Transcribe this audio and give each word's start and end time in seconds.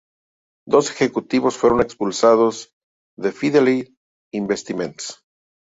Dos 0.67 0.89
ejecutivos 0.89 1.57
fueron 1.57 1.79
expulsados 1.79 2.73
de 3.19 3.31
Fidelity 3.31 3.95
Investments. 4.33 5.23